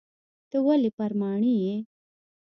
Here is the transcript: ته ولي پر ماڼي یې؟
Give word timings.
ته 0.49 0.57
ولي 0.67 0.91
پر 0.97 1.11
ماڼي 1.19 1.53
یې؟ 1.63 1.75